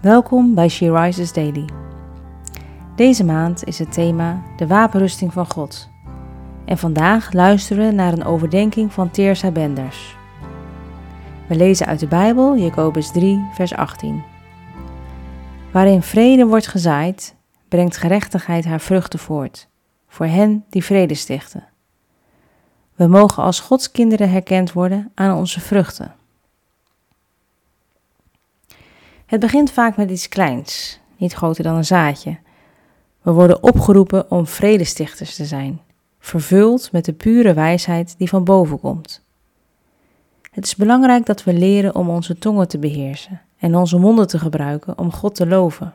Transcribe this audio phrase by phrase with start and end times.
[0.00, 1.68] Welkom bij She Rises Daily.
[2.96, 5.88] Deze maand is het thema de wapenrusting van God.
[6.64, 10.16] En vandaag luisteren we naar een overdenking van Teersa Benders.
[11.48, 14.22] We lezen uit de Bijbel Jacobus 3, vers 18.
[15.72, 17.36] Waarin vrede wordt gezaaid,
[17.68, 19.68] brengt gerechtigheid haar vruchten voort,
[20.08, 21.64] voor hen die vrede stichten.
[22.94, 26.14] We mogen als Gods kinderen herkend worden aan onze vruchten.
[29.26, 32.38] Het begint vaak met iets kleins, niet groter dan een zaadje.
[33.22, 35.80] We worden opgeroepen om vredestichters te zijn,
[36.18, 39.24] vervuld met de pure wijsheid die van boven komt.
[40.50, 44.38] Het is belangrijk dat we leren om onze tongen te beheersen en onze monden te
[44.38, 45.94] gebruiken om God te loven.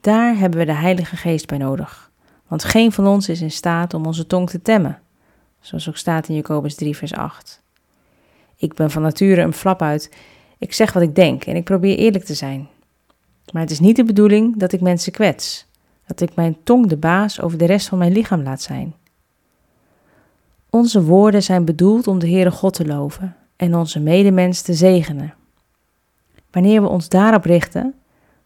[0.00, 2.10] Daar hebben we de Heilige Geest bij nodig,
[2.46, 5.00] want geen van ons is in staat om onze tong te temmen,
[5.60, 7.62] zoals ook staat in Jacobus 3, vers 8.
[8.56, 10.10] Ik ben van nature een flap uit
[10.58, 12.68] ik zeg wat ik denk en ik probeer eerlijk te zijn.
[13.52, 15.66] Maar het is niet de bedoeling dat ik mensen kwets,
[16.06, 18.94] dat ik mijn tong de baas over de rest van mijn lichaam laat zijn.
[20.70, 25.34] Onze woorden zijn bedoeld om de Heere God te loven en onze medemens te zegenen.
[26.50, 27.94] Wanneer we ons daarop richten,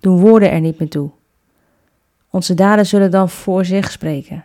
[0.00, 1.10] doen woorden er niet meer toe.
[2.30, 4.44] Onze daden zullen dan voor zich spreken.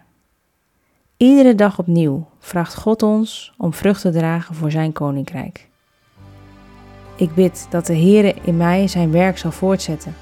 [1.18, 5.70] Iedere dag opnieuw vraagt God ons om vrucht te dragen voor Zijn koninkrijk.
[7.16, 10.16] Ik bid dat de Heere in mij zijn werk zal voortzetten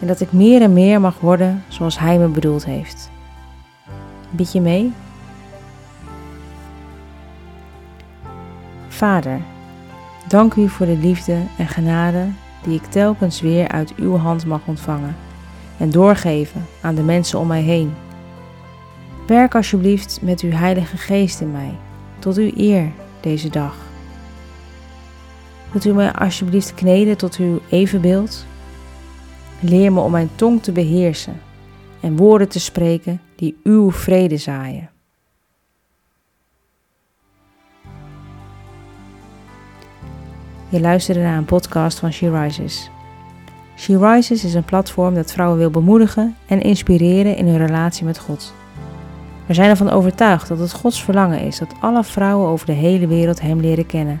[0.00, 3.10] en dat ik meer en meer mag worden zoals Hij me bedoeld heeft.
[4.30, 4.92] Bid je mee?
[8.88, 9.40] Vader,
[10.28, 12.28] dank u voor de liefde en genade
[12.62, 15.16] die ik telkens weer uit uw hand mag ontvangen
[15.76, 17.94] en doorgeven aan de mensen om mij heen.
[19.26, 21.74] Werk alsjeblieft met uw Heilige Geest in mij,
[22.18, 23.87] tot uw eer deze dag.
[25.70, 28.46] Wilt u mij alsjeblieft kneden tot uw evenbeeld?
[29.60, 31.40] Leer me om mijn tong te beheersen
[32.00, 34.90] en woorden te spreken die uw vrede zaaien.
[40.68, 42.90] Je luisterde naar een podcast van She Rises.
[43.76, 48.18] She Rises is een platform dat vrouwen wil bemoedigen en inspireren in hun relatie met
[48.18, 48.52] God.
[49.46, 53.06] We zijn ervan overtuigd dat het Gods verlangen is dat alle vrouwen over de hele
[53.06, 54.20] wereld Hem leren kennen